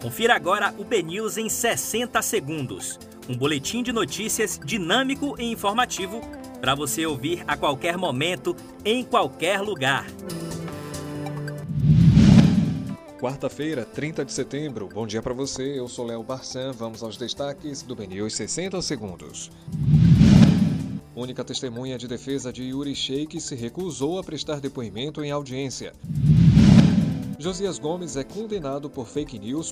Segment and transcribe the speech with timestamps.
[0.00, 3.00] Confira agora o BNews em 60 segundos.
[3.28, 6.20] Um boletim de notícias dinâmico e informativo
[6.60, 10.06] para você ouvir a qualquer momento, em qualquer lugar.
[13.20, 14.88] Quarta-feira, 30 de setembro.
[14.94, 15.80] Bom dia para você.
[15.80, 16.70] Eu sou Léo Barçan.
[16.70, 19.50] Vamos aos destaques do BNews 60 segundos.
[21.12, 25.92] Única testemunha de defesa de Yuri Sheik se recusou a prestar depoimento em audiência.
[27.40, 29.70] Josias Gomes é condenado por fake news